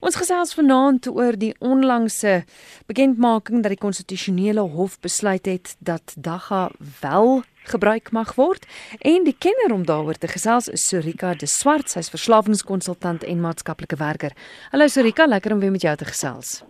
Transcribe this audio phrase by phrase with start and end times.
[0.00, 2.38] Ons gesels vanaand oor die onlangse
[2.88, 6.70] bekendmaking dat die konstitusionele hof besluit het dat dagga
[7.02, 8.64] wel gebruik mag word
[9.04, 13.98] en die kenner om daaroor te gesels is Sorika de Swart, sy's verslawingskonsultant en maatskaplike
[14.00, 14.32] werker.
[14.72, 16.62] Hallo Sorika, lekker om weer met jou te gesels.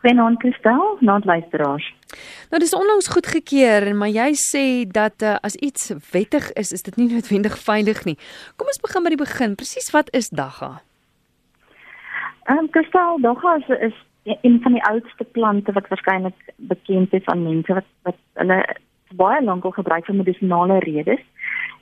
[0.00, 1.90] Goeienaand Kristel, naand luisteraars.
[2.50, 6.88] Nou dis onlangs goedgekeur en maar jy sê dat uh, as iets wettig is, is
[6.88, 8.16] dit nie noodwendig veilig nie.
[8.56, 9.58] Kom ons begin by die begin.
[9.60, 10.80] Presies wat is dagga?
[12.44, 13.94] Ehm um, kristal dogga is, is
[14.42, 18.76] een van die oudste plante wat waarskynlik bekend is aan mense wat wat hulle
[19.14, 21.20] baie lank al gebruik vir medisonale redes.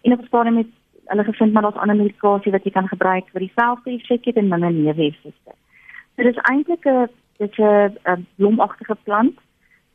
[0.02, 0.72] En op stadium het
[1.04, 4.48] hulle gevind maar daar's ander medikasie wat jy kan gebruik vir dieselfde effek het en
[4.48, 5.54] minder neeweffekte.
[6.16, 7.08] So dis eintlik 'n
[7.38, 9.38] dit 'n blomagtige plant,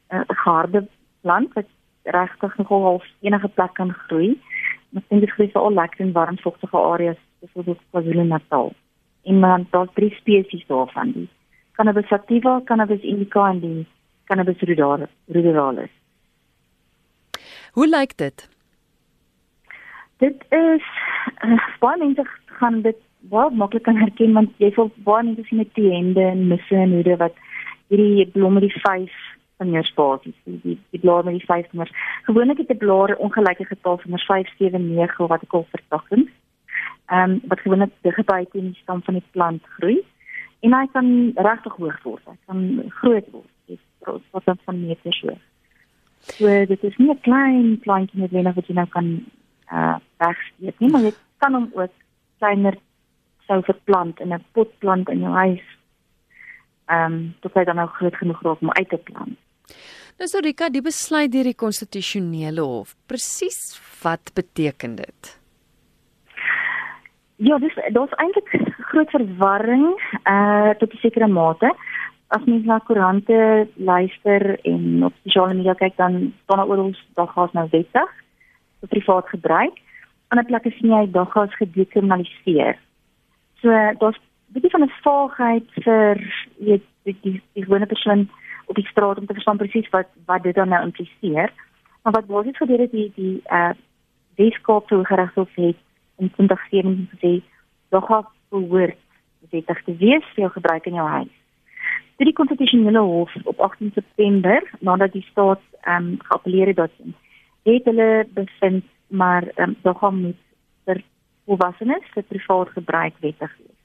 [0.10, 0.88] 'n harde
[1.22, 1.70] plant wat
[2.04, 4.42] regtig nogal half enige plek kan groei.
[4.96, 7.18] Ek dink dit groei veral lekker in warm vochtige areas,
[7.54, 8.74] soos KwaZulu-Natal
[9.26, 11.30] en dan daar's drie spesies daarvan die
[11.76, 13.88] cannabis sativa, cannabis indica en die
[14.26, 14.60] cannabis
[15.28, 15.92] ruderalis.
[17.72, 18.50] Hoe lyk dit?
[20.18, 20.86] Dit is
[21.44, 22.24] uh, baie mense
[22.60, 23.00] gaan dit
[23.32, 26.76] baie maklik kan herken want jy voel baie mense sien met die hande en misse
[26.76, 27.42] en hoede wat
[27.92, 29.18] hierdie blomme die vyf
[29.60, 31.92] vingers basies die die, die blare met die vyf vingers.
[32.30, 36.32] Gewoonlik het 'n blaar ongelyke getal vingers 5, 7, 9 wat ek al vertagings
[37.06, 40.00] ehm um, wat gewoonlik digby teen die stam van die plant groei
[40.66, 42.24] en hy kan regtig hoog word.
[42.26, 43.52] Hy kan groot word.
[43.70, 45.44] Dit is wat dan van meters hoog.
[46.34, 49.08] So dit is nie 'n klein plantjie met wenner wat jy nou kan
[49.72, 51.94] uh wegsteek nie, maar jy kan hom ook
[52.40, 52.78] kleiner
[53.48, 55.66] sou verplant in 'n potplant in jou huis.
[56.86, 59.38] Ehm um, tot hy dan nou groot genoeg raak om uit te plant.
[60.18, 62.96] Nou so Rika, die besluit deur die konstitusionele hof.
[63.06, 65.45] Presies wat beteken dit?
[67.36, 71.76] Ja, dis daar's eintlik groot verwarring uh tot 'n sekere mate.
[72.28, 77.52] As mens na koerante luister en op sosiale media kyk dan staan daar oral daggas
[77.52, 78.10] nou wettig
[78.80, 79.76] vir privaat gebruik.
[80.28, 82.78] Ander plekke sien jy daggas gedekriminaliseer.
[83.62, 86.16] So daar's bietjie van 'n vaagheid vir
[86.58, 88.30] weet die die, die gewone persoon
[88.66, 91.52] op die straat om te verstaan presies wat wat dit dan nou impliseer.
[92.04, 93.74] Maar wat basies gebeur het die die uh
[94.36, 95.76] Weskaapse Hooggeregshof het
[96.18, 97.42] in 2017 gesê
[97.90, 98.98] dogga behoort
[99.52, 101.34] wettig te wees vir jou gebruik in jou huis.
[102.16, 106.92] Toe die konstitusionele hof op 18 September nadat die staat ehm um, geappeleer het dat
[107.64, 110.42] het hulle bevind maar ehm um, dogga moet
[110.86, 111.04] vir
[111.46, 113.78] volwassenes vir privaat gebruik wettig wees.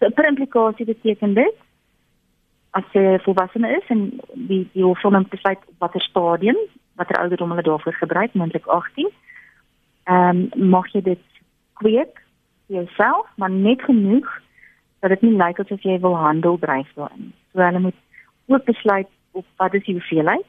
[0.00, 1.60] So per implikasie beteken dit
[2.70, 4.00] as jy volwassene is en
[4.34, 6.58] die die hof van besluit watter stadium
[6.94, 9.10] watter ouderdom hulle daarvoor gebruik, moontlik 18.
[10.04, 11.22] Ehm um, mag jy dit
[11.84, 12.22] kweek
[12.66, 14.28] jouself, maar net genoeg
[15.04, 17.32] dat dit nie lyk asof jy wil handel dryf daarin.
[17.52, 18.00] So hulle moet
[18.46, 20.46] ook besluit op wat is die hoeveelheid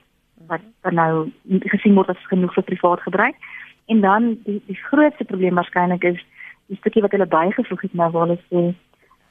[0.47, 1.11] wat dan nou
[1.71, 3.35] gesien word as genoeg vir privaat gebruik.
[3.91, 6.23] En dan die die grootste probleem waarskynlik is
[6.71, 8.63] die stukkie wat hulle bygevoeg het nou waar hulle sê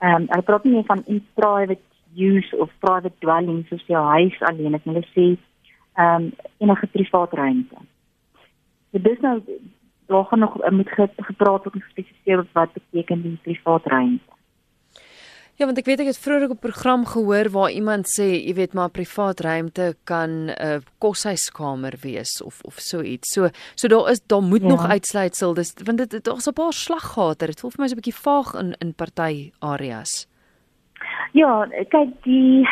[0.04, 1.80] ehm um, hulle praat nie van in private
[2.14, 7.32] use of private dwelling soos jou huis alleen het hulle sê ehm um, enige privaat
[7.32, 7.76] ruimte.
[8.90, 9.40] Dit is nou
[10.06, 14.34] daar gaan nog moet gepraat word en gespesifiseer wat beteken die privaat ruimte.
[15.54, 18.54] Ja, want ek weet ek het vroeër op 'n program gehoor waar iemand sê, jy
[18.54, 23.32] weet maar privaat ruimte kan 'n uh, koshuiskamer wees of of so iets.
[23.32, 24.68] So so daar is daar moet ja.
[24.68, 25.54] nog uitsluitsel.
[25.54, 27.46] Dis want dit daar's 'n paar slaggate.
[27.46, 30.26] Dit voel vir my so 'n bietjie vaag in in party areas.
[31.32, 32.68] Ja, kyk die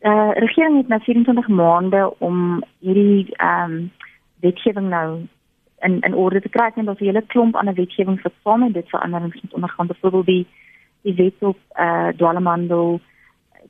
[0.00, 3.92] eh uh, regering het nou 24 maande om hierdie ehm um,
[4.40, 5.26] wetgewing nou
[5.80, 8.74] in in orde te kry en daar's 'n hele klomp ander wetgewing wat saam met
[8.74, 9.86] dit veranderings moet ondergaan.
[9.86, 10.46] Byvoorbeeld die
[11.02, 13.00] die wet op eh uh, dwalmhandel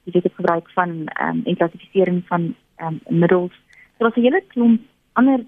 [0.04, 3.52] die wet op gebruik van ehm um, en klassifisering van ehm um, middels.
[3.52, 4.80] So daar's 'n hele klomp
[5.12, 5.44] ander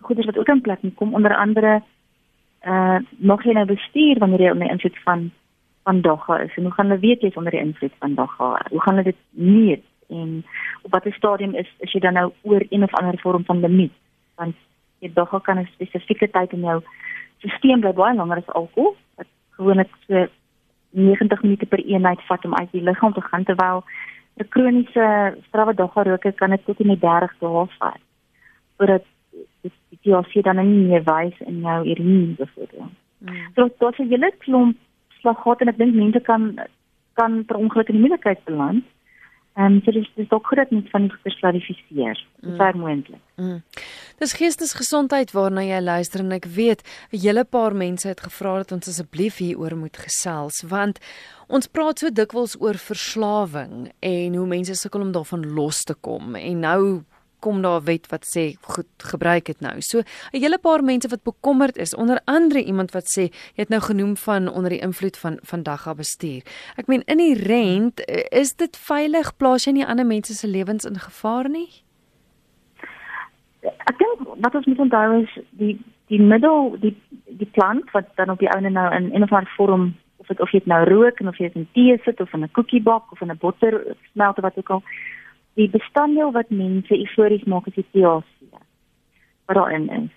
[0.00, 1.14] goeders wat ook in plek moet kom.
[1.14, 1.82] Onder andere
[2.58, 5.30] eh uh, mag jy nou bestuur wanneer jy onder invloed van
[5.84, 6.56] van dogga is?
[6.56, 9.12] En hoe gaan hulle weet jy is onder die invloed van dogga hoe gaan hulle
[9.12, 9.84] dit meet?
[10.08, 10.44] En
[10.82, 13.92] op watter stadium is is jy dan nou oor een of ander vorm van limiet?
[14.34, 14.54] Want
[15.02, 16.78] jy dog kan 'n spesifieke tyd in jou
[17.38, 19.26] stelsel bly baie langer as alkohol wat
[19.56, 20.26] gewoonlik so
[20.92, 23.82] 90 minute per eenheid vat om uit die liggaam te gaan terwyl
[24.40, 25.06] 'n kroniese
[25.46, 28.02] strawwe dogga roker kan dit tot in die 30 dae vat
[28.76, 29.04] voordat
[29.62, 29.72] dit
[30.02, 32.94] die osie dan nie meer wys in jou urine byvoorbeeld.
[33.18, 33.52] Mm.
[33.54, 34.76] So dit is 'n hele klomp
[35.20, 36.58] slaggate en ek dink mense kan
[37.14, 39.01] kan per ongeluk in die moeilikheid beland Ehm
[39.56, 43.20] um, so dis dis dalk goed dat mens van die geklarifiseer, so ver moontlik.
[43.40, 43.60] Mm.
[44.22, 46.82] Dis geestesgesondheid waarna jy luister en ek weet
[47.12, 50.98] 'n hele paar mense het gevra dat ons asseblief hieroor moet gesels want
[51.48, 56.36] ons praat so dikwels oor verslawing en hoe mense sukkel om daarvan los te kom
[56.36, 57.04] en nou
[57.44, 58.44] kom daar 'n wet wat sê
[58.74, 59.76] goed gebruik dit nou.
[59.80, 63.22] So 'n hele paar mense wat bekommerd is, onder andere iemand wat sê
[63.56, 66.42] jy het nou genoem van onder die invloed van vandag af bestuur.
[66.76, 68.00] Ek meen in die rent
[68.30, 71.68] is dit veilig plaas jy nie ander mense se lewens in gevaar nie?
[73.62, 76.96] Ek dink wat ons moet onthou is die die middel die
[77.26, 80.40] die plant wat dan op die ouene nou in een of ander vorm of dit
[80.40, 82.54] of jy dit nou rook en of jy dit in tee sit of in 'n
[82.58, 84.82] koekiebak of in 'n botter smelter wat ook al
[85.54, 88.50] die bestanddeel wat mense eufories maak is die THC
[89.46, 90.10] wat daarin is.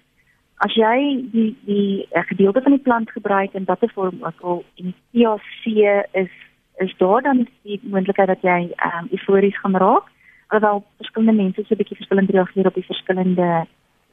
[0.63, 0.97] As jy
[1.31, 5.65] die die uh, gedeelte van die plant gebruik in watter vorm ook al en THC
[6.11, 6.31] is
[6.77, 10.07] is daar dan die moontlikheid dat jy um, eufories gaan raak.
[10.47, 13.67] Alhoewel verskillende mense so 'n bietjie verskillend reageer op die verskillende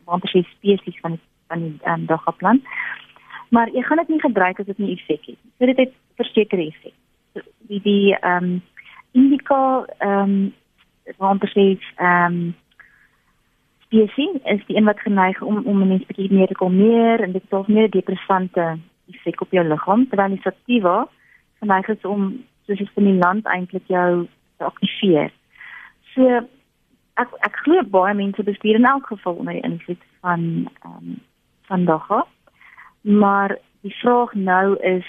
[0.04, 2.62] watter spesies van die, van die um, ehm, dagaplant.
[3.50, 5.38] Maar jy gaan dit nie gebruik as dit nie effek het.
[5.58, 6.94] So dit het versekerde effek.
[7.68, 8.62] Die die ehm um,
[9.12, 10.54] indica ehm um,
[11.16, 12.54] waarom presies ehm um,
[13.86, 17.32] spesies is die een wat geneig om om 'n mens bietjie meer te kalmeer en
[17.32, 18.78] dit het meer depressante
[19.08, 21.08] effek op jou liggaam terwyl die sativa
[21.60, 24.26] geneig is om soos 'n stimulant eintlik jou
[24.56, 25.30] te aktiveer.
[26.14, 26.40] So
[27.14, 31.20] ek ek glo baie mense bestuur in elk geval onder die invloed van ehm um,
[31.62, 32.26] van dagga.
[33.00, 35.06] Maar die vraag nou is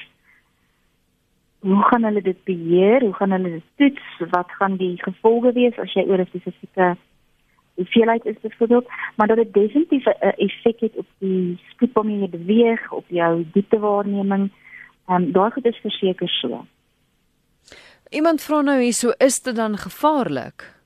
[1.64, 3.02] hoe gaan hulle dit beheer?
[3.02, 4.30] Hoe gaan hulle dit toets?
[4.32, 6.96] Wat gaan die gevolge wees as jy oor 'n spesifieke
[7.74, 12.30] hoeveelheid is byvoorbeeld, maar dat dit definitief 'n effek het op die spoed waarmee jy
[12.30, 14.52] beweeg, op jou dieptewaarneming.
[15.08, 16.66] Ehm um, daar het dit verseker so.
[18.10, 20.82] Iemand vra nou hierso, is dit dan gevaarlik?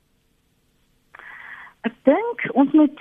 [1.80, 3.00] Ek dink ons moet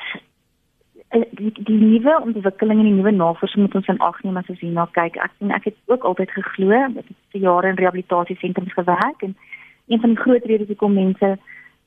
[1.10, 4.60] die, die nuwe ontwikkelinge en die nuwe navorsing moet ons in ag neem as ons
[4.60, 5.16] hierna kyk.
[5.24, 9.36] Ek sien ek het ook altyd geglo, ek het vir jare in rehabilitasiesentrums gewerk en
[9.88, 11.38] een van die groot redes hoekom mense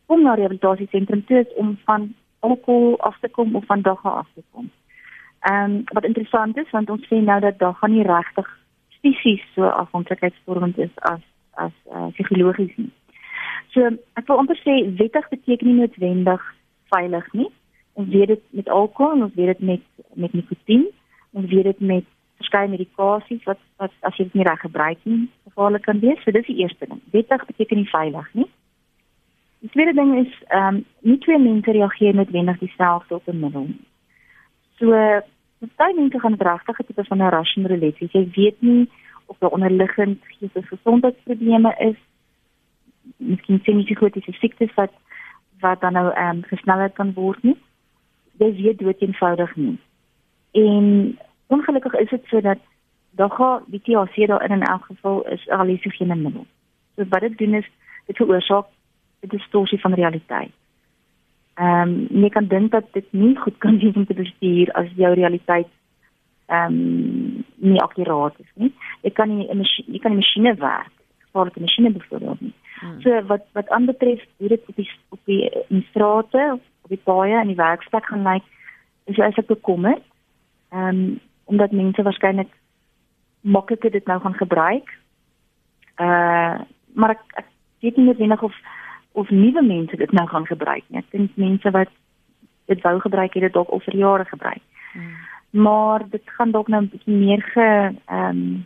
[0.09, 2.09] kom na rehabilitasiesentrums toe is om van
[2.41, 4.71] alkohol af te kom of van dagga af te kom.
[5.41, 8.49] Ehm um, wat interessant is want ons sien nou dat dagga nie regtig
[9.01, 11.21] fisies so afhanklikheidsvormend is as
[11.55, 12.93] as uh, psigologies nie.
[13.77, 13.85] So
[14.17, 16.45] ek wil amper sê wettig beteken nie noodwendig
[16.89, 17.51] veilig nie
[17.93, 19.81] Ons weet dit met alkohol, ons weet dit met
[20.15, 20.87] met nikotien,
[21.31, 22.05] ons weet dit met
[22.41, 26.23] verskeie medikasies wat wat as jy dit nie reg gebruik nie, gevaarlik kan wees.
[26.25, 27.03] So dis die eerste ding.
[27.15, 28.49] Wettig beteken nie veilig nie.
[29.61, 33.67] Die tweede ding is ehm um, nie twee mense reageer noodwendig dieselfde op 'n middel
[33.73, 33.85] nie.
[34.79, 34.91] So
[35.77, 38.09] baie mense gaan regtig 'n tipe van 'n Russian roulette.
[38.13, 38.89] Jy weet nie
[39.27, 41.99] of daar onderliggend geestesgesondheidsprobleme is.
[43.17, 44.93] Miskien sien jy goed dis siektes wat
[45.61, 47.57] wat dan nou ehm um, gesneller kan word nie
[48.41, 49.79] jy weet dood eenvoudig nie.
[50.53, 52.59] En ongelukkig is dit so dat
[53.11, 56.47] daar gaan die THC daar in elk geval is hallusinogene middel.
[56.97, 57.69] So wat dit doen is
[58.07, 58.67] dit veroorsaak
[59.21, 60.53] 'n distorsie van realiteit.
[61.55, 64.89] Ehm um, jy kan dink dat dit nie goed kan wees om te bestuur as
[64.97, 65.69] jou realiteit
[66.47, 68.73] ehm um, nie akkuraat is nie.
[69.03, 72.55] Jy kan nie 'n masjien jy kan 'n masjiene werk, gevaarlike masjiene byvoorbeeld nie.
[72.81, 73.01] Hmm.
[73.01, 77.39] So wat wat aanbetref hoe dit op die op die in strate op die paaie
[77.41, 78.47] en die werksplek gaan lyk,
[79.11, 80.05] is jy eintlik bekommerd.
[80.75, 81.19] Ehm um,
[81.51, 82.51] omdat mense waarskynlik
[83.43, 84.93] makliker dit nou gaan gebruik.
[85.99, 86.61] Uh
[86.95, 87.47] maar ek, ek
[87.83, 88.55] weet nie noodwendig of
[89.13, 91.03] of nuwe mense dit nou gaan gebruik nie.
[91.03, 91.91] Ek dink mense wat
[92.71, 94.63] dit wou gebruik het dit dalk al vir jare gebruik.
[94.93, 95.15] Hmm.
[95.51, 97.69] Maar dit gaan dalk nou 'n bietjie meer ge
[98.07, 98.65] ehm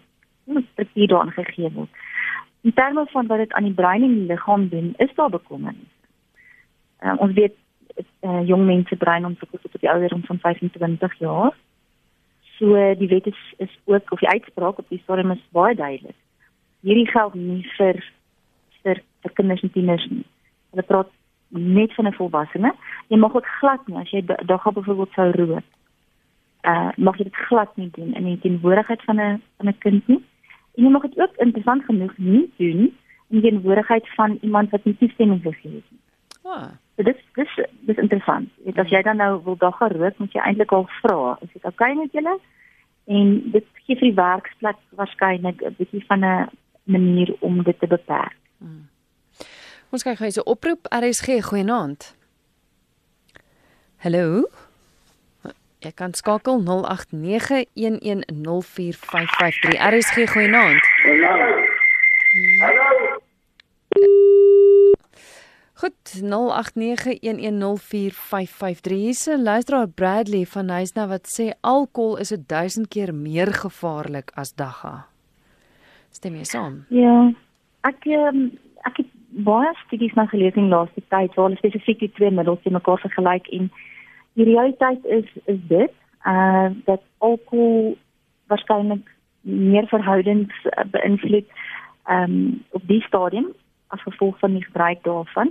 [0.48, 1.88] um, struktuur daarin gegee word.
[2.60, 5.92] In terme van wat dit aan die brein en die liggaam doen, is daar bekommernis.
[7.00, 7.56] Uh, ons weet
[7.96, 11.54] uh, jong mense brein ontwikkel tot op die ouderdom van 25 jaar.
[12.58, 16.16] So die wet is is ook of die uitspraak op die stadium is baie duidelik.
[16.80, 18.02] Hierdie geld nie vir
[18.82, 20.26] vir vir kinders en tieners nie.
[20.70, 21.10] Hulle praat
[21.48, 22.74] net van 'n volwassene.
[23.08, 25.64] Jy mag dit glad nie as jy daar gaan byvoorbeeld sou rook.
[26.62, 30.08] Uh mag jy dit glad nie doen in die teenwoordigheid van 'n van 'n kind
[30.08, 30.22] nie.
[30.76, 32.80] En jy mag dit ook interessant genoeg nie doen
[33.28, 36.03] in die teenwoordigheid van iemand wat nie toestemming gegee het nie.
[36.44, 36.68] Ah.
[36.96, 37.52] So dis dis
[37.88, 38.48] dis interessant.
[38.64, 41.64] Dit as jy dan nou wil dag gerook, moet jy eintlik al vra, is dit
[41.64, 42.38] oukei okay met julle?
[43.04, 46.48] En dit gee vir die werksplek waarskynlik 'n bietjie van 'n
[46.84, 48.36] manier om dit te beperk.
[48.58, 48.88] Hmm.
[49.90, 52.16] Ons kyk gou 'n oproep RSG goeienaand.
[54.04, 54.48] Hallo.
[55.78, 56.68] Jy kan skakel 0891104553
[59.92, 60.82] RSG goeienaand.
[61.04, 61.32] Hallo.
[62.60, 62.83] Hallo.
[65.76, 66.28] Goed, 0891104553.
[69.10, 75.06] Se luisteraar Bradley van Huisna wat sê alkohol is 1000 keer meer gevaarlik as dagga.
[76.10, 76.84] Stem jy saam?
[76.94, 77.32] Ja.
[77.82, 78.52] Ek um,
[78.86, 79.10] ek het
[79.44, 83.00] baie studies na gelees in laaste tyd waar hulle spesifiek die twee middels te mekaar
[83.02, 83.66] vergelyk en
[84.38, 87.98] die realiteit is is dit uh dat alkohol
[88.46, 89.10] waarskynlik
[89.42, 91.50] meer verhoudings uh, beïnvloed
[92.06, 93.50] um op die stadium
[93.90, 95.50] as gevolg van die gebruik daarvan.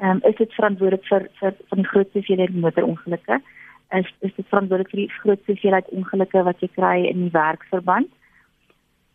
[0.00, 3.40] Um, is dit verantwoordelik vir vir van die groot hoeveelheid motorongelukke?
[3.98, 8.10] Is is dit verantwoordelik vir die groot hoeveelheid ongelukke wat jy kry in die werksverband?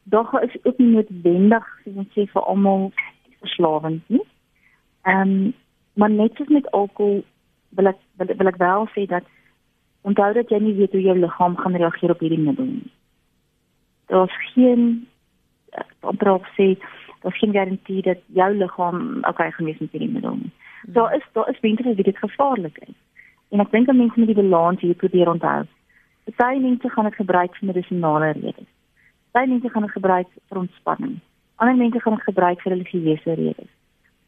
[0.04, 2.90] Dog is ook nie noodwendig, soos ons sê vir almal
[3.40, 4.26] verslawend nie.
[5.08, 5.54] Ehm um,
[5.94, 7.22] maar net soos met alkohol
[7.78, 9.24] wil ek wil, wil ek wel sê dat
[10.02, 12.92] onthou dat jy nie weet hoe jou liggaam gaan reageer op hierdie middel nie.
[14.12, 15.08] Daar's geen
[16.02, 16.74] opdrag sê
[17.24, 20.44] daar's geen garantie dat jou liggaam okay gaan wees met hierdie middel.
[20.84, 20.94] Hmm.
[20.94, 22.96] Daar is daar is mense wat dit gevaarlik is.
[23.50, 25.66] En ek dink mense moet die balans hier probeer onthou.
[26.36, 28.72] Party mense gaan dit gebruik vir medisonale redes.
[29.32, 31.22] Party mense gaan dit gebruik vir ontspanning
[31.64, 33.72] ander mense gaan dit gebruik vir religieuse redes.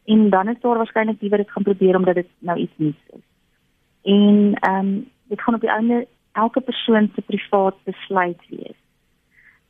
[0.06, 3.06] En dan is daar waarskynlik die wat dit gaan probeer omdat dit nou iets nuuts
[3.18, 3.26] is.
[4.04, 8.78] En ehm um, dit gaan op die einde elke persoon se privaat besluit wees.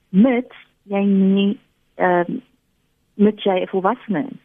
[0.09, 1.59] Met jy nie
[1.95, 2.41] ehm um,
[3.13, 4.43] met jy if wat mens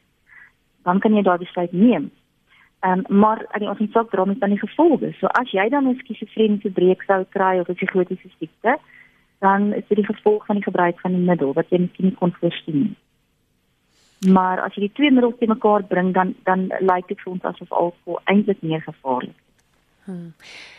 [0.82, 2.10] dan kan jy daai besluit neem.
[2.80, 5.12] Ehm um, maar aan die ons sak dra met dan die gevolge.
[5.18, 8.78] So as jy dan 'n skizofreniese breek sou kry of 'n psigotiese siekte,
[9.38, 12.14] dan is dit die gevolg van die gebruik van die middel wat jy miskien nie
[12.14, 12.96] kon voorsien nie.
[14.32, 17.42] Maar as jy die twee middels te mekaar bring dan dan lyk dit vir ons
[17.42, 19.50] asof alkohol eintlik meer gevaarlik is.
[20.04, 20.32] Hmm.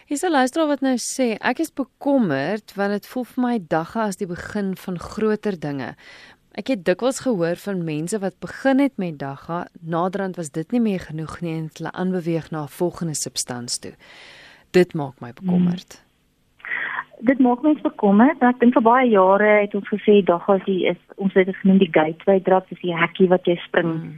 [0.08, 4.01] Hier's 'n luisteraar wat nou sê ek is bekommerd want dit voel vir my dagga
[4.01, 5.96] as die begin van groter dinge.
[6.51, 10.81] Ek het dikwels gehoor van mense wat begin het met dagga, naderhand was dit nie
[10.81, 13.93] meer genoeg nie en hulle aanbeweeg na 'n volgende substans toe.
[14.72, 15.93] Dit maak my bekommerd.
[15.93, 16.12] Hmm
[17.22, 18.41] dit maak my bekommerd.
[18.46, 21.81] Ek dink vir baie jare het ons gesê daggas die is ons het dit genoem
[21.81, 23.93] die gateway drop, dis die hekkie wat jy spring.
[23.93, 24.15] Hmm.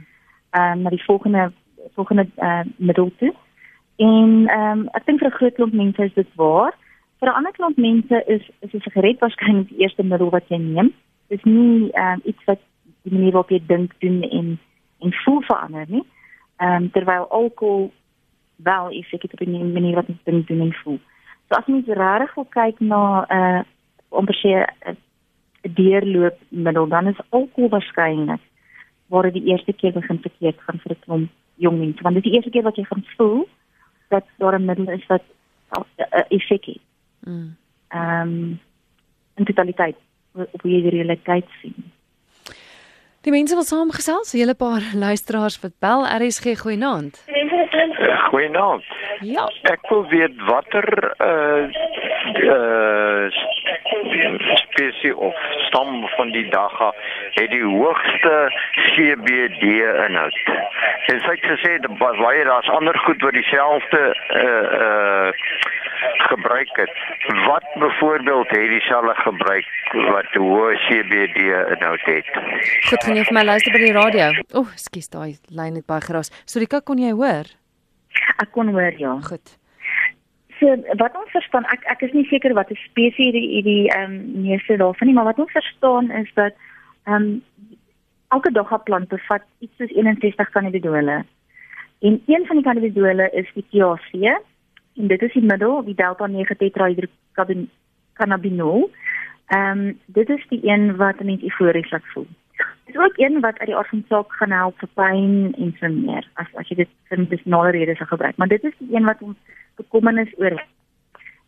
[0.54, 1.50] Ehm um, na die volgende
[1.98, 3.32] volgende uh, middel toe.
[4.00, 6.72] En ehm um, ek dink vir 'n groot klomp mense is dit waar.
[7.20, 10.58] Vir 'n ander klomp mense is is 'n sigaret waarskynlik die eerste middel wat jy
[10.58, 10.92] neem.
[11.28, 12.60] Dis nie um, iets wat
[13.02, 14.58] die manier waarop jy dink doen en
[15.04, 16.04] en voel verander nie.
[16.56, 17.92] Ehm um, terwyl alkohol
[18.56, 21.00] wel effek het op die manier wat jy dink doen en voel.
[21.48, 23.62] So as mens regtig wil kyk na 'n uh,
[24.08, 24.96] amper sê 'n
[25.62, 28.40] deurloopmiddel, dan is alkohol waarskynlik
[29.06, 32.24] waar dit die eerste keer begin verkeerd gaan vir 'n klomp jong mense, want dit
[32.24, 33.48] is die eerste keer wat jy gaan voel
[34.08, 35.22] dat daar 'n middel is wat
[35.76, 36.82] 'n uh, effek het.
[37.20, 37.56] Mm.
[37.88, 38.60] Ehm um,
[39.34, 39.96] in totaliteit
[40.34, 41.92] hoe jy die realiteit sien.
[43.24, 47.24] Die mense wat saamgesels, 'n hele paar luisteraars wat bel RSG goeienaand.
[48.28, 48.84] Goeienaand.
[49.20, 49.50] Ja.
[49.62, 51.64] Ek wil weet watter uh
[52.42, 53.30] uh
[54.54, 55.34] spesie of
[55.66, 56.92] stam van die dagga
[57.30, 59.62] het die hoogste CBD
[60.06, 60.38] inhoud.
[61.06, 65.32] En sy het gesê dat baie daar's ander goed wat dieselfde uh uh
[66.28, 66.92] gebruik het.
[67.46, 71.36] Wat byvoorbeeld het dieselfde gebruik wat die hoë CBD
[71.74, 72.30] inhoud het?
[72.88, 74.30] Goed, gaan jy vir my luister by die radio?
[74.52, 76.32] O, oh, skus, daai lyn het baie geraas.
[76.44, 77.50] Sorika, kon jy hoor?
[78.36, 79.16] Ek kon hoor ja.
[79.28, 79.56] Goed.
[80.60, 84.12] So wat ons verstaan, ek ek is nie seker wat 'n spesies hierdie hierdie ehm
[84.12, 86.54] um, meeste daarvan nie, maar wat ons verstaan is dat
[87.04, 87.42] ehm um,
[88.28, 91.24] elke dagga plant bevat iets soos 61 kannabidole.
[92.00, 94.38] En een van die kannabidole is die THC
[94.94, 98.90] en dit is die middel, die delta 9 tetrahydrocannabinol.
[99.46, 102.26] Ehm um, dit is die een wat mense eufories laat voel.
[102.84, 105.76] Dit is ook een wat uit die aard van saak gaan help vir pyn en
[105.80, 108.36] so meer as as jy dit vir medisinale redes sou gebruik.
[108.36, 109.36] Maar dit is die een wat ons
[109.76, 110.64] bekommernis oor.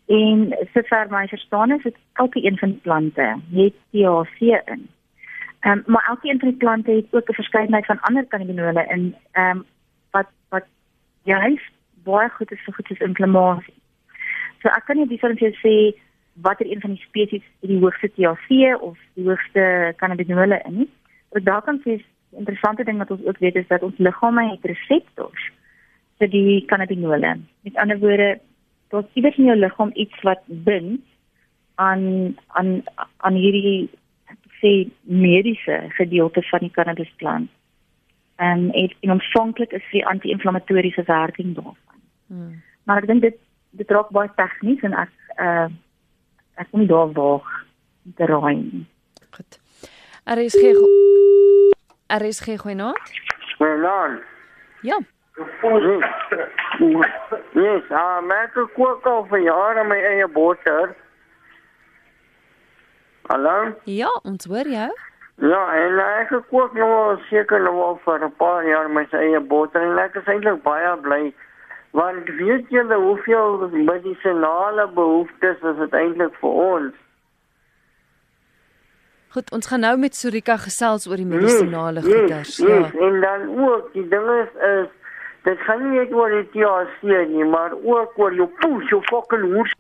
[0.07, 4.41] En sover my verstaan is dit elke een van die plante het THC
[4.75, 4.89] in.
[5.61, 8.87] Ehm um, maar elke een van die plante het ook 'n verskeidenheid van ander kannabinole
[8.89, 9.65] in ehm um,
[10.11, 10.65] wat wat
[11.23, 11.76] juist
[12.07, 13.77] baie goed is vir goed soos inflammasie.
[14.63, 15.77] So ek kan nie diferensieer sê
[16.47, 20.91] watter een van die spesies het die hoogste THC of die hoogste kannabinole in nie.
[21.35, 21.99] Wat daar kan sê,
[22.37, 25.51] interessante ding wat ons ook weet is dat ons liggame het reseptors
[26.21, 27.37] vir die kannabinole.
[27.65, 28.39] Met ander woorde,
[28.93, 31.05] daar's iewers in jou liggaam iets wat bind
[31.77, 32.83] aan aan
[33.17, 33.89] aan hierdie
[34.61, 37.51] sê mediese gedeelte van die cannabisplant.
[38.37, 41.86] En dit is ontvanklik is vir anti-inflammatoriese werking daarvan.
[42.27, 42.63] Hmm.
[42.85, 43.39] Maar ek dink dit
[43.77, 45.69] dit raak baie tegnies en ek uh
[46.57, 47.49] ek kom nie daar waag
[48.17, 48.87] te raai nie.
[49.37, 49.59] Goed.
[50.25, 50.73] RSG
[52.07, 53.13] RSG goeienaand.
[53.59, 54.23] Goeienaand.
[54.83, 54.99] Ja.
[57.55, 60.95] Yes, ah, maak ek kook al vir jare my eie botter.
[63.29, 63.75] Hallo?
[63.85, 64.89] Ja, ons hoor jou.
[65.45, 69.83] Ja, en ek kook nou seker nou al vir 'n paar jaar my eie botter
[69.83, 71.35] en ek is eintlik baie bly.
[71.97, 76.95] Want weet jy hoeveel medisinale behoeftes is dit eintlik vir ons?
[79.37, 82.53] Goed, ons gaan nou met Sorika gesels oor die medisinale yes, goeders.
[82.57, 82.77] Yes, Ja.
[82.83, 82.95] yes.
[83.07, 84.87] En dan ook, die ding is is
[85.49, 89.45] dit gaan nie net oor die THC nie, maar ook oor jou poes, jou fucking
[89.55, 89.75] hoes.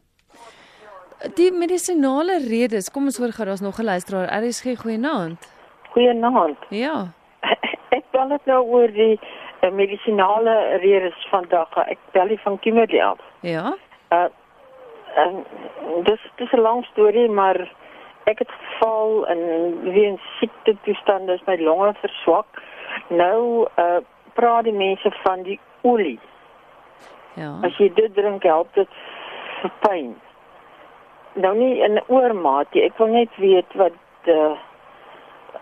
[1.34, 4.28] Die medisinale redes, kom ons hoor gou, daar's nog 'n luisteraar.
[4.42, 5.48] RSG goeienaand.
[5.90, 6.58] Goeienaand.
[6.68, 7.12] Ja.
[7.98, 9.20] Ek bel dit nou oor die
[9.72, 11.68] medisinale redes vandag.
[11.86, 13.20] Ek bel die van Kimberley af.
[13.40, 13.76] Ja.
[14.10, 14.28] Uh
[15.16, 15.44] en
[16.04, 17.56] dis dis 'n lang storie, maar
[18.24, 19.40] ek het geval in
[19.92, 22.46] weens siekte toestande is my longe verswak.
[23.08, 23.98] Nou uh
[24.34, 26.20] praat die mense van die olie.
[27.34, 27.58] Ja.
[27.62, 28.88] As jy dit drink, help dit
[29.60, 30.14] vir pyn.
[31.32, 32.84] Nou nie in oormaat nie.
[32.86, 33.96] Ek wil net weet wat
[34.32, 34.56] uh,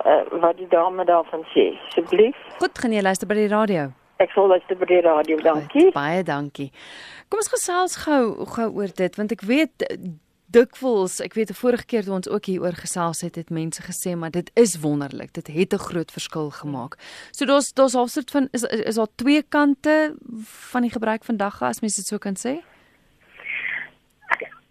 [0.05, 1.73] uh wat die dame daarvan sê.
[1.89, 2.37] Asseblief.
[2.59, 3.93] Goed, gaan jy luister by die radio?
[4.23, 5.39] Ek sal luister by die radio.
[5.43, 5.89] Dankie.
[5.89, 6.71] Goed, baie dankie.
[7.29, 9.97] Kom ons gesels gou gou oor dit want ek weet eh,
[10.55, 13.83] dikwels, ek weet die vorige keer toe ons ook hier oor gesels het, het mense
[13.83, 15.33] gesê maar dit is wonderlik.
[15.35, 16.95] Dit het 'n groot verskil gemaak.
[17.33, 20.15] So daar's daar's half soort van is is daar twee kante
[20.71, 22.63] van die gebruik van dagga as mens dit so kan sê?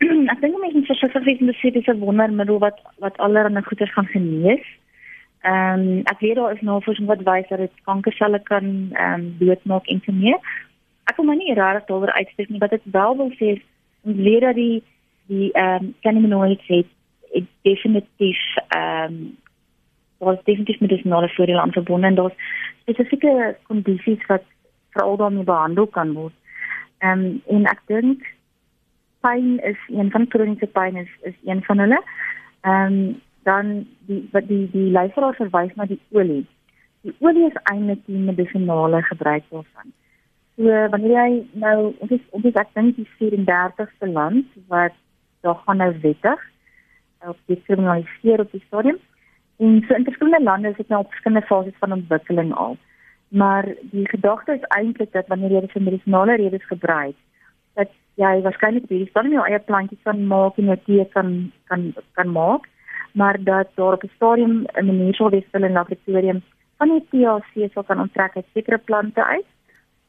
[0.04, 0.94] ek dink mense
[1.60, 4.66] sê dis 'n wondermiddel wat wat allerlei goeie gaan genees.
[5.44, 9.36] Ehm um, ek weet daar is navorsing wat wys dat dit kankerselle kan ehm um,
[9.40, 10.40] doodmaak en so meer.
[11.12, 13.64] Ek wil my nie regtig daaroor uitspreek nie, wat ek wel wil sê is
[14.08, 14.84] ons leer dat die
[15.28, 16.88] die ehm um, cannabinoids het,
[17.36, 19.18] het definitief ehm um,
[20.24, 22.40] was definitief medisinale voordele aan verbonden en daar's
[22.82, 24.48] spesifieke kondisies wat
[24.96, 26.34] veral daarmee behandel kan word.
[26.98, 28.24] Ehm um, en ek dink
[29.28, 32.02] pyn is een van kroniese pyn is is een van hulle.
[32.62, 36.46] Ehm um, dan die wat die die luisteraar verwys na die olie.
[37.04, 39.94] Die olie is eintlik die medisinale gebruik daarvan.
[40.56, 41.30] So wanneer jy
[41.66, 44.96] nou ons is ons is ek dink die 34ste land wat
[45.44, 46.50] daar gaan nou wettig
[47.28, 49.00] op die kriminaliseer op die stadium.
[49.58, 52.78] En so in verskillende lande is dit nou op verskillende fases van ontwikkeling al.
[53.28, 57.16] Maar die gedagte is eintlik dat wanneer jy dit vir medisinale redes gebruik,
[57.74, 57.90] dat
[58.22, 61.32] jy waarskynlik hierdie stadium jou eie plantjies kan maak en jou tee kan
[61.72, 62.68] kan kan maak,
[63.14, 66.42] maar dat daar op 'n stadium 'n manier sou wees vir 'n laboratorium
[66.78, 69.50] van die THC sal kan onttrek uit sekere plante uit,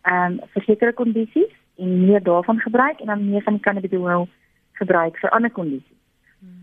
[0.02, 4.28] ehm um, vir sekere kondisies en meer daarvan gebruik en dan meer van die cannabidiol
[4.72, 6.00] gebruik vir ander kondisies.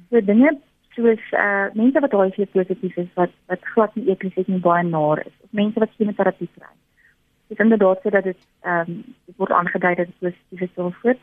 [0.10, 0.58] So dinge
[0.96, 4.60] soos eh uh, mense wat HIV positief is wat wat glad nie eetlik is nie
[4.60, 6.74] baie naar is of mense wat chemoterapie kry.
[7.48, 10.76] Dit is inderdaad so dat dit ehm um, dit word aangedui dat dit positief is
[10.76, 11.16] daarvoor.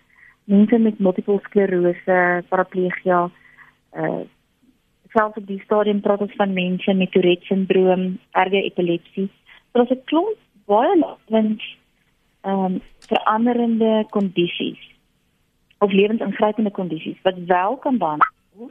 [0.44, 3.30] Mense met multiple sklerose, paraplegia,
[3.90, 4.24] eh uh,
[5.14, 9.28] selfs op die stadium praat ons van mense met Tourette syndroom, erge epilepsie.
[9.72, 10.36] So dit klink
[10.68, 11.64] baie lewens
[12.46, 14.82] ehm um, veranderende kondisies
[15.78, 18.70] of lewensingrypende kondisies wat wel kan behandel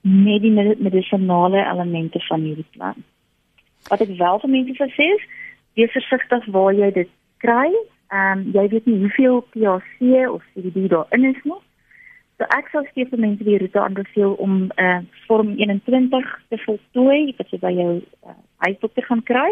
[0.00, 3.04] met die medisinale elemente van hierdie plant.
[3.88, 5.24] Wat ek wel vir mense sou sê is,
[5.78, 7.10] wees versigtig waar jy dit
[7.44, 7.70] kry.
[8.10, 11.60] Ehm um, jy weet nie hoeveel THC of CBD daarin is nie.
[12.40, 16.58] So ek sou steeds vir mense die roete aanbeveel om 'n uh, vorm 21 te
[16.64, 19.50] voltooi wat jy by jou uh, huisdokter gaan kry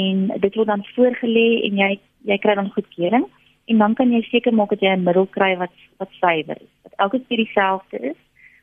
[0.00, 1.90] en dit word dan voorgelê en jy
[2.30, 3.28] jy kry dan goedkeuring
[3.70, 5.70] en dan kan jy seker maak dat jy 'n middel kry wat
[6.02, 6.72] wat suiwer is.
[6.82, 8.20] Dat elke keer dieselfde is.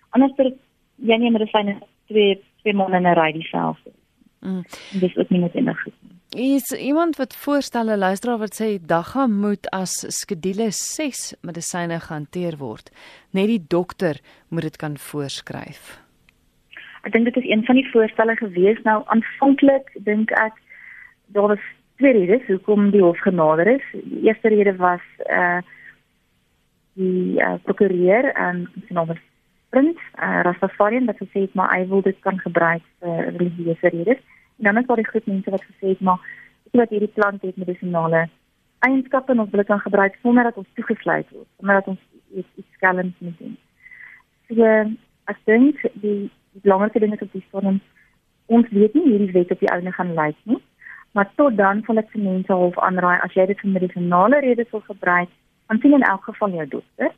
[0.09, 0.51] Anders dan
[0.99, 1.79] jy nie medisyne
[2.11, 3.91] twee twee maande in 'n ry dieselfde.
[4.41, 4.63] Mm.
[4.99, 6.20] Dis ook nie noodwendig goed nie.
[6.35, 12.57] Is iemand wat voorstel 'n luisteraar wat sê dagga moet as skedule 6 medisyne gehanteer
[12.57, 12.91] word.
[13.31, 14.15] Net die dokter
[14.47, 15.99] moet dit kan voorskryf.
[17.03, 18.79] Ek dink dit is een van die voorstelle gewees.
[18.83, 20.53] Nou aanvanklik dink ek
[21.27, 21.65] daar was
[21.97, 23.83] twee redes hoekom die hof genader is.
[23.91, 25.59] Die eerste rede was uh
[26.93, 29.19] die uh, prokureur en sy naam is
[29.69, 34.23] Prins uh, Rastafarian wat gesê het maar hy wil dit kan gebruik vir religieuse redes.
[34.61, 36.21] Dan is daar die groep mense wat gesê het maar
[36.71, 38.27] wat hierdie plant het medisinale
[38.85, 41.99] eienskappe en ons wil dit kan gebruik sonder dat ons toegesluit word, sonder dat ons
[42.33, 43.57] iets, iets skelms moet doen.
[44.49, 44.69] So
[45.31, 47.79] ek dink die die belangrike ding is op die stadium
[48.51, 50.59] ons weet nie hierdie wet op die ouene gaan lyk nie.
[51.15, 54.69] Maar tot dan sal ek vir mense half aanraai as jy dit vir medisinale redes
[54.71, 55.31] wil gebruik,
[55.67, 57.13] dan sien in elk geval jou dokter.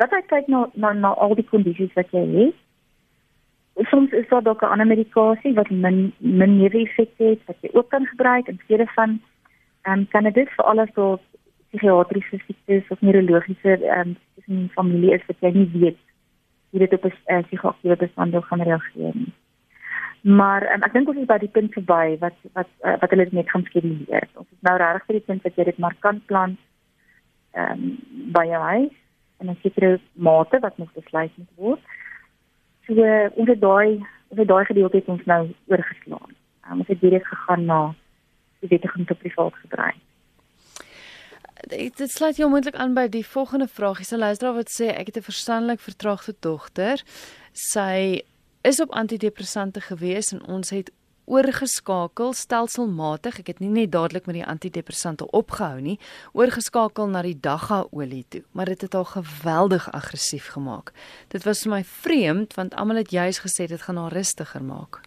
[0.00, 2.62] Dat hy kyk na na na al die kondisies wat jy het.
[3.76, 7.88] Soms is daar dalk 'n ander medikasie wat min min neeweffekte het wat jy ook
[7.88, 9.20] kan gebruik in steede van
[9.82, 11.20] ehm um, cannabis vir alles tot
[11.70, 15.98] psigiatriese siektes of neurologiese ehm um, in die familie is wat jy nie weet
[16.70, 19.32] hoe dit op 'n uh, psigoaktiewe bestanddeel gaan reageer nie.
[20.20, 23.28] Maar um, ek dink ons is by die punt verby wat wat uh, wat hulle
[23.30, 24.28] net gaan skeduleer.
[24.34, 26.56] Ons is nou regtig by die punt dat jy dit maar kan plan
[27.52, 27.98] ehm um,
[28.32, 28.96] by jou huis
[29.38, 31.80] en 'n sekere mate wat moet besluit moet word.
[32.86, 33.02] So
[33.34, 36.34] ons het daai ons het daai gedeelte het ons nou oorgeslaan.
[36.70, 37.80] Um, ons het direk gegaan na
[38.60, 40.02] die wettiging tot privaat gebruik.
[41.66, 43.98] Dit sluit jou moontlik aan by die volgende vraag.
[43.98, 47.02] Dis 'n luisteraar wat sê ek het 'n verstandelik vertraagde dogter.
[47.52, 48.22] Sy
[48.62, 50.90] is op antidepressante gewees en ons het
[51.26, 53.40] oorgeskakel stelselmatig.
[53.42, 55.98] Ek het nie net dadelik met die antidepressante opgehou nie,
[56.32, 60.94] oorgeskakel na die dagga olie toe, maar dit het haar geweldig aggressief gemaak.
[61.34, 65.02] Dit was vir my vreemd want almal het juis gesê dit gaan haar rustiger maak.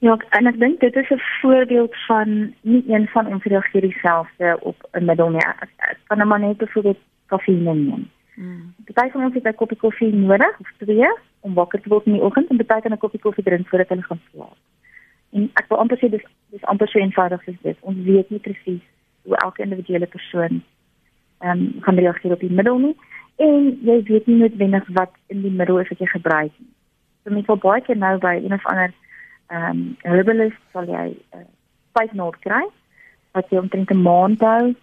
[0.00, 4.58] Ja, en ek dink dit is 'n voorbeeld van nie een van ons reageer dieselfde
[4.60, 5.44] op 'n middel nie.
[5.46, 8.10] Ek kan nou maar net byvoorbeeld koffie neem.
[8.34, 8.74] Mm.
[8.94, 11.08] Party van ons het 'n koppie koffie nodig of twee
[11.40, 13.88] om wakker te word in die oggend en party kan 'n koppie koffie drink voordat
[13.88, 14.56] hulle gaan slaap.
[15.32, 17.76] En ek wil amper sê dis dis amper so eenvoudig as dit.
[17.80, 18.82] Ons weet nie presies
[19.22, 20.62] hoe elke individuele persoon
[21.40, 22.96] ehm um, gaan reageer op die middel nie
[23.36, 26.72] en jy weet nie noodwendig wat in die middel is wat jy gebruik nie.
[27.22, 28.92] So mens wil baie keer nou by een of ander
[29.48, 31.46] ehm um, herbalist sal jy uh,
[31.98, 32.64] vyf noot kry
[33.32, 34.74] wat jy omtrent 'n maand hou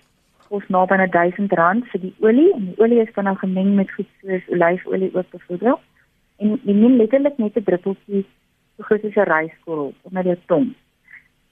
[0.47, 3.75] kos naby aan 1000 rand vir die olie en die olie is dan nou gemeng
[3.75, 5.83] met goed soos olyfolie ook byvoorbeeld
[6.37, 8.25] en jy neem letterlik net 'n druppeltjie
[8.75, 10.67] so groot soos 'n ryskorrel onder jou tong.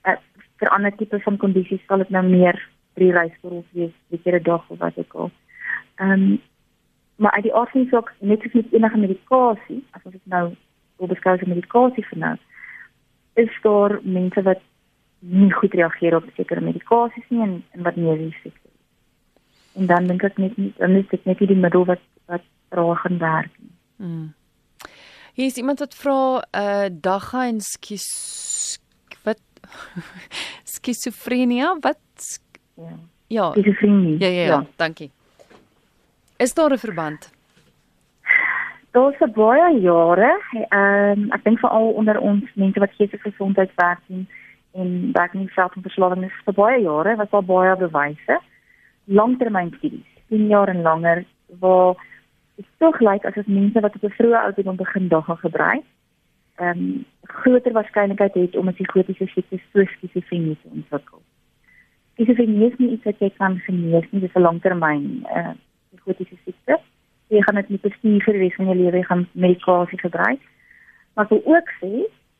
[0.05, 0.17] Uh,
[0.59, 2.59] vir ander tipe van kondisies sal dit nou meer
[2.93, 3.93] drie ryskorrels wees
[4.23, 5.31] vir 'n dag of wat ook al.
[5.95, 6.41] Ehm um,
[7.15, 10.25] maar uit die aard van die saak net soos met enige medikasie, as ons dit
[10.25, 10.55] nou
[10.97, 12.35] wil beskou as medikasie vir nou,
[13.33, 14.61] is daar mense wat
[15.19, 18.79] nie goed reageer op sekere medikasies nie en, en wat risiko het.
[19.75, 23.01] En dan dink ek net nie dan is dit net die middel wat wat traag
[23.01, 23.71] gaan werk nie.
[23.97, 24.33] Mm.
[25.35, 26.19] Hier is iemand wat vra
[26.55, 28.05] uh, dagga en skis
[29.27, 29.41] wat
[30.77, 32.39] skizofrenia wat
[32.79, 32.93] ja.
[33.27, 33.49] Ja.
[33.51, 34.15] Skizofrenie.
[34.19, 35.11] Ja, ja, ja, ja, dankie.
[36.37, 37.31] Is daar 'n verband?
[38.91, 44.01] Daar's baie jare, ehm um, ek dink veral onder ons mense wat geestelike gesondheid werk
[44.09, 44.27] en
[44.71, 48.39] en werk nie self in verslawing is vir baie jare, was daar baie bewyse.
[49.03, 51.25] Langtermynstudies, 10 jaar en langer
[51.59, 51.95] waar
[52.77, 55.85] tog lyk asof mense wat op 'n vroeë ouderdom begin dagga gebruik,
[56.55, 61.21] ehm um, groter waarskynlikheid het om 'n psigotiese siekte soos skizofrenie te ontwikkel.
[62.13, 65.53] Skizofrenie is nie iets wat jy kan genees nie, dit is 'n langtermyn eh uh,
[65.89, 66.79] psigotiese siekte
[67.27, 70.41] jy gaan dit nie bestuur vir die res van jou lewe gaan medikasie gebruik.
[71.15, 71.91] Maar wil ook sê,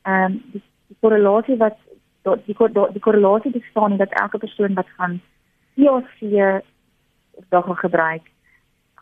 [0.02, 0.62] ehm um, die,
[1.00, 1.78] korrelasie wat
[2.22, 2.54] die die,
[2.92, 5.20] die korrelasie bestaan dat elke persoon wat gaan
[5.74, 6.04] of
[7.48, 8.22] dog gebruik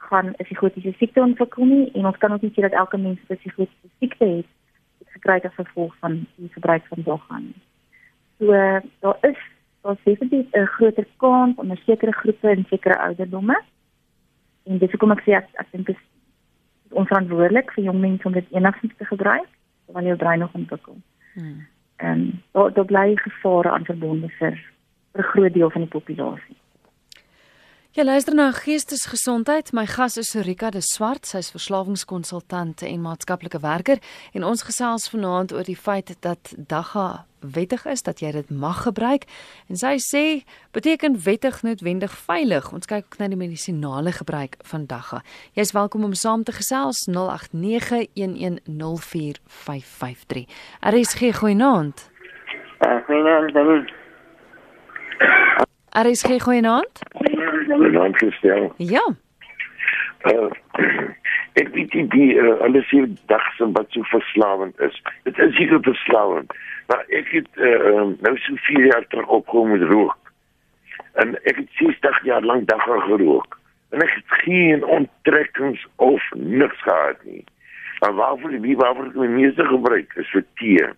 [0.08, 3.18] gaan 'n psigotiese siekte ontwikkel nie en ons kan ook nie sê dat elke mens
[3.28, 4.48] 'n psigotiese siekte het
[4.98, 7.52] wat gekry het as gevolg van die gebruik van dog gaan.
[8.38, 8.46] So
[9.00, 9.38] daar is
[9.82, 13.62] daar definitief 'n groter kans onder sekere groepe en sekere ouderdomme
[14.64, 18.36] En dis hoekom ek sê ek, ek dink dit is onverantwoordelik vir jong mense om
[18.36, 19.48] dit enigsins te gebruik
[19.84, 20.96] terwyl jou brein nog ontwikkel.
[21.34, 21.66] Hmm.
[22.00, 22.22] En
[22.56, 24.56] daar daar bly gevare aan verbonde vir
[25.18, 26.56] 'n groot deel van die populasie.
[27.94, 29.72] Ja, luister na geestesgesondheid.
[29.72, 31.26] My gas is Rika de Swart.
[31.26, 33.98] Sy's verslawingskonsultant en maatskaplike werker
[34.32, 38.82] en ons gesels vanaand oor die feit dat dagga wettig is dat jy dit mag
[38.82, 39.22] gebruik.
[39.70, 40.42] En sy sê
[40.74, 42.72] beteken wettig noodwendig veilig.
[42.74, 45.22] Ons kyk ook na die medisinale gebruik van dagga.
[45.54, 47.14] Jy's welkom om saam te gesels 0891104553.
[50.82, 52.10] RSG goeienaand.
[52.82, 53.86] Uh, goeienaand.
[55.94, 56.98] RSG goeienaand.
[57.74, 58.72] Goeienaand gestel.
[58.76, 59.04] Ja.
[60.24, 60.50] Uh,
[61.60, 65.00] ek weet nie die uh, alles hier dagse wat so verslawend is.
[65.22, 66.54] Dit is seker verslawend.
[66.86, 70.32] Maar ek het uh, nou so 4 jaar terug opgekom met rook.
[71.20, 73.58] En ek het 60 jaar lank dagga gerook.
[73.94, 77.44] En ek het geen onttrekkings of niks gehad nie.
[78.00, 80.88] Maar waarvoor wie waarvoor ek my meeste gebruik is vir tee.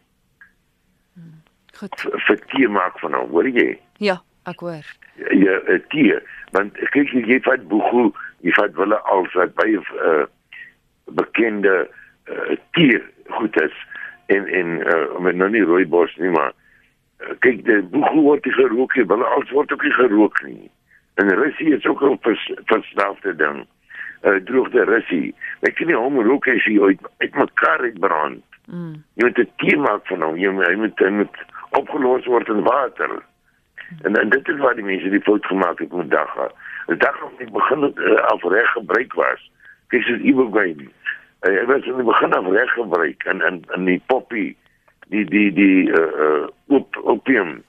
[1.77, 2.07] Goed.
[2.29, 3.75] Vir tee maak van hom, hoor jy?
[4.01, 4.17] Ja.
[4.47, 4.87] Ek hoor.
[5.19, 6.19] Ja, ja tee,
[6.55, 8.13] want kyk jy jy vat boegu,
[8.47, 10.27] jy vat wille als wat baie uh,
[11.19, 11.75] bekende
[12.31, 13.01] uh, tee
[13.39, 13.75] goed is
[14.31, 18.95] en en uh, met nou nie rooibos nie maar uh, kyk die boegu word gerook,
[18.95, 20.71] wille als word ook nie gerook nie.
[21.17, 23.65] En russie is ook 'n vers, verslaafde ding.
[24.23, 25.35] Uh, droogte russie.
[25.61, 28.45] Ek kan nie hom rook as hy uit uit mekaar uitbrand.
[28.67, 29.03] Mm.
[29.15, 30.37] Jy moet 'n tee maak van hom.
[30.37, 31.37] Jy moet hy moet, hy moet
[31.71, 33.23] opgelos word in water
[34.03, 36.51] En en dit is waar die mense die fout gemaak het met dagga.
[36.87, 39.51] Die dagga het begin het uh, al reg gebruik was.
[39.87, 40.89] Kyk soos ibogaine.
[41.47, 44.57] Hy uh, was in die begin af reg gebruik en in in die poppy
[45.09, 47.63] die die die uh uh op opium.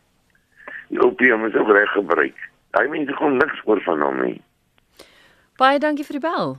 [0.88, 2.50] Die opium is ook reg gebruik.
[2.78, 4.42] Hy mense kon niks oor van hom nie.
[5.58, 6.58] Baie dankie vir die bel.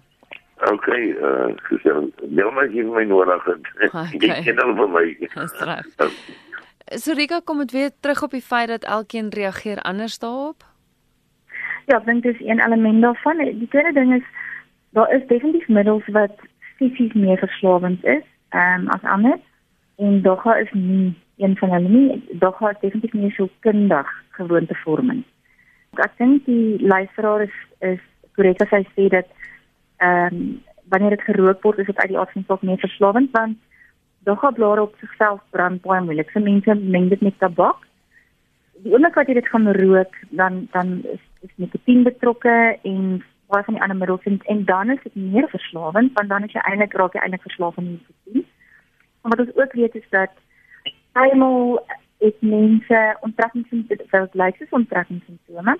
[0.71, 1.95] OK, uh gesê,
[2.27, 3.47] nou maar gee my nodig.
[3.89, 4.29] Okay.
[4.29, 5.07] Ek ken hom vir my.
[5.23, 5.97] Dis reg.
[6.91, 10.65] Sorika kom dit weer terug op die feit dat elkeen reageer anders daarop.
[11.87, 13.45] Ja, ek dink dis een element daarvan.
[13.45, 14.25] Die tweede ding is
[14.97, 16.37] daar is definitief middels wat
[16.77, 19.39] fisies meer verslawend is ehm um, as ander
[19.97, 22.25] en dogga is nie een van hulle nie.
[22.33, 25.25] Dogga is definitief nie so kundig gewoontevorming.
[25.93, 28.01] Ek dink die luisteraar is is
[28.37, 29.29] korrek as hy sê dat
[29.97, 33.31] ehm um, wanneer dit gerook word is dit uit die aard van saak meer verslawend
[33.37, 33.59] want
[34.27, 36.31] dogga blare op sigself brand baie moeilik.
[36.31, 37.87] So mense meng dit met tabak.
[38.83, 43.65] Die oomblik wat jy dit gaan rook, dan dan is, is nikotien betrokke en baie
[43.65, 46.61] van die ander middels en, en dan is dit meer verslawend want dan is jy
[46.69, 48.45] eintlik raak jy eintlik verslaaf aan nikotien.
[49.23, 50.31] Maar wat ons ook weet is dat
[51.13, 51.81] eenmal
[52.19, 55.77] het mense onttrekkingssimptome, lyk soos onttrekkingssimptome,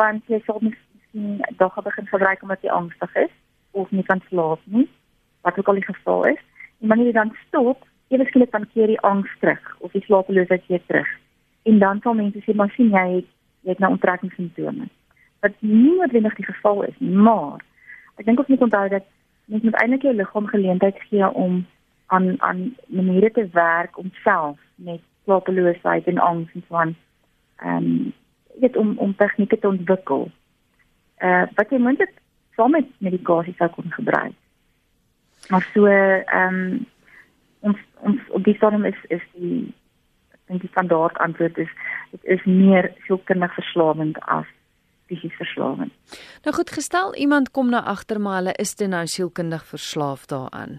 [0.00, 3.34] want jy sal miskien dogga begin gebruik omdat jy angstig is
[3.70, 4.88] of nie kan slaap nie,
[5.42, 6.42] wat ook al die geval is.
[6.84, 10.82] Wanneer jy dan stop, ewe skielik dan keer die angs terug of die slapeloosheid keer
[10.86, 11.08] terug.
[11.64, 13.24] En dan sal mense sê maar sien jy
[13.64, 14.88] jy het nou onttrekkingssimptome.
[15.40, 17.62] Wat nie noodwendig die geval is, maar
[18.20, 19.06] ek dink ons moet onthou dat
[19.48, 21.62] mens eintlik jou liggaam geleentheid gee om
[22.12, 26.94] aan aan maniere te werk om self met slapeloosheid en angs en so aan
[27.56, 28.12] ehm um,
[28.60, 30.30] dit om om tegnieke te ontwikkel.
[31.16, 32.04] Eh uh, wat jy moet
[32.56, 34.36] saam met medikasie sou kon gebruik.
[35.48, 36.86] Maar so ehm um,
[37.60, 39.74] ons ons op die stadium is is die
[40.32, 41.72] ek dink die standaard antwoord is
[42.10, 44.48] dit is meer sielkundig verslawend as
[45.08, 45.92] fisies verslawend.
[46.44, 50.78] Nou goed gestel, iemand kom na agter maar hulle is te nou sielkundig verslaaf daaraan.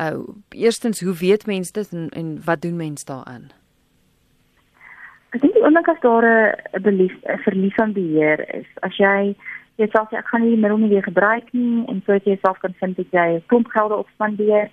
[0.00, 3.50] Uh eerstens, hoe weet mense dit en, en wat doen mense daaraan?
[5.34, 9.36] Ek dink die oomblik as daar 'n belief 'n verlies aan beheer is, as jy
[9.76, 12.58] jy sê ek gaan nie die middel nie weer gebruik nie en so jy self
[12.64, 14.70] kan vind dat jy 'n klomp gelde opspandeer.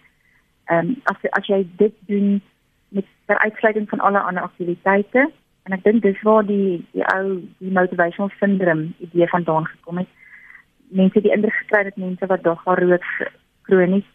[0.71, 2.41] Ehm um, as as jy dit doen
[2.89, 5.31] met ter uitsluiting van alle ander aktiwiteite
[5.63, 10.07] en ek dink dis waar die die ou die motivational syndrome idee vandaan gekom het.
[10.87, 13.05] Mense die indruk gekry dat mense wat dagga rook
[13.67, 14.07] kronies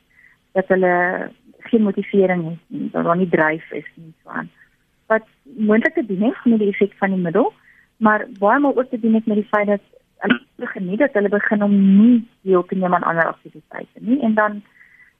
[0.52, 1.30] dat hulle
[1.68, 4.50] geen motivering het nie, dat daar nie dryf is nie so aan.
[5.06, 7.52] Wat moontlik te doen het met die effek van die middel,
[7.96, 9.84] maar baie maal ook te doen met die feit dat
[10.18, 14.34] hulle geniet dat hulle begin om nie deel te neem aan ander aktiwiteite nie en
[14.34, 14.62] dan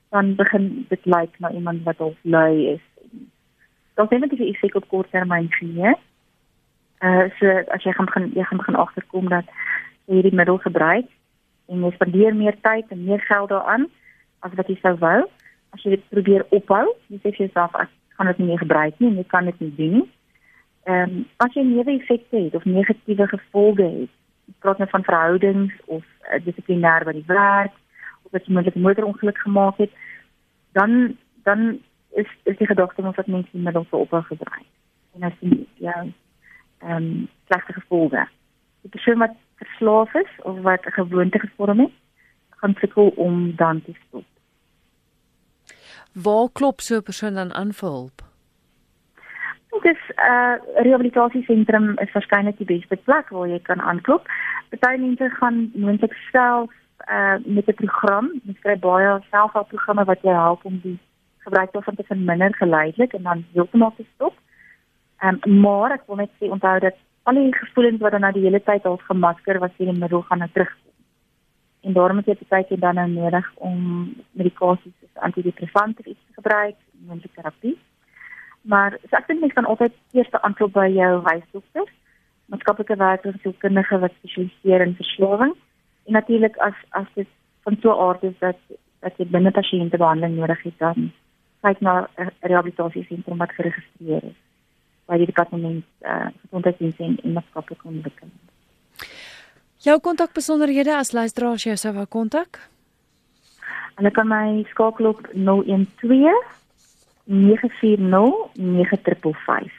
[0.09, 2.85] dan begin dit lyk like na iemand wat al lui is.
[3.95, 5.95] Dan sien dit die effek op kort termyn gee.
[7.05, 9.45] Uh so as jy gaan begin jy gaan begin agterkom dat
[10.07, 11.07] jy hierdie middel gebruik
[11.69, 13.89] en jy spandeer meer tyd en meer geld daaraan
[14.41, 15.21] as wat jy sou wou.
[15.71, 18.95] As jy dit probeer ophou, jy sê vir jouself ek gaan dit nie meer gebruik
[18.99, 20.07] nie en jy kan dit nie doen nie.
[20.89, 24.18] Ehm um, as jy neeweffekte het of negatiewe gevolge het,
[24.59, 27.75] praat net van verhoudings of uh, dissiplinêr by die werk
[28.23, 29.91] of as moontlik 'n motorongeluk gemaak het,
[30.73, 31.81] dan dan
[32.11, 34.69] is is die gedagte om dat mense die middel sou ophou gebruik.
[35.15, 36.07] En as jy ja
[36.79, 38.29] ehm um, slegte gevolge.
[38.81, 41.95] Die persoon wat verslaaf is of wat 'n gewoonte gevorm het,
[42.51, 44.25] gaan sukkel om dan te stop.
[46.13, 48.28] Waar klop so 'n persoon dan aan vir hulp?
[49.83, 54.27] Dis 'n uh, rehabilitasiesentrum is waarskynlik die beste plek waar jy kan aanklop.
[54.69, 56.71] Party mense gaan moontlik self
[57.11, 60.99] uh, met 'n program, mens kry baie selfhelpprogramme wat jou help om die
[61.39, 64.35] gebruik daarvan te verminder geleidelik en dan heeltemal te stop.
[65.19, 68.33] Ehm um, maar ek wil net sê onthou dat al die gevoelens wat dan na
[68.33, 70.93] die hele tyd al gemasker was hier in middel gaan nou terugkom.
[71.81, 73.79] En daarom het jy baie keer dan nou nodig om
[74.31, 77.79] medikasies soos antidepressante iets te gebruik, moontlik terapie.
[78.63, 81.87] Maar so ek dink jy kan altyd eers aanklop by jou huisdokter,
[82.47, 85.55] maatskaplike werker of sielkundige wat spesialiseer in verslawing.
[86.07, 87.29] En natuurlik as as dit
[87.63, 88.59] van so 'n aard is dat
[89.01, 91.13] dat jy binne pasiënte behandeling nodig het dan
[91.63, 94.39] kyk na 'n rehabilitasiesentrum wat geregistreer is
[95.07, 98.33] by die departement eh uh, gesondheidsdienste en, en maatskaplike ontwikkeling.
[99.77, 102.69] Jou kontakbesonderhede as luisteraar as jy sou wou kontak?
[103.95, 106.58] Hulle kan my skakel op 012
[107.29, 109.73] 940 9555.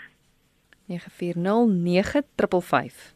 [0.85, 3.15] 940955.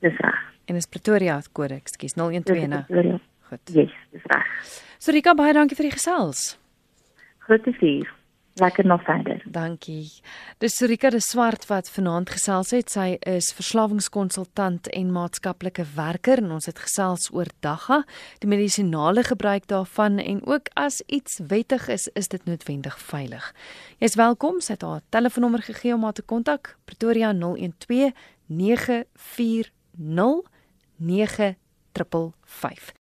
[0.00, 0.54] Dis reg.
[0.64, 3.18] En is Pretoria kode, ekskuus 012 nou.
[3.50, 3.60] Goed.
[3.72, 4.46] Yes, dis reg.
[4.98, 6.56] Sorika, baie dankie vir die gesels.
[7.46, 8.15] Groete vir.
[8.60, 9.42] Lekker nog verder.
[9.44, 10.12] Dankie.
[10.58, 12.90] Dis Rika de Swart wat vanaand gesels het.
[12.90, 18.04] Sy is verslawingskonsultant en maatskaplike werker en ons het gesels oor dagga,
[18.40, 23.52] die medisinale gebruik daarvan en ook as iets wettig is, is dit noodwendig veilig.
[24.00, 24.60] Jy's welkom.
[24.60, 26.76] Sy het haar telefoonnommer gegee om haar te kontak.
[26.84, 28.12] Pretoria 012
[28.46, 29.72] 940
[30.96, 32.95] 9555.